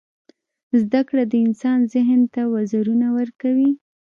[0.81, 3.71] •زده کړه د انسان ذهن ته وزرونه ورکوي.